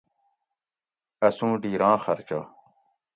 اسوں 1.27 1.53
ڈیراں 1.61 1.95
خرچہ 2.03 2.39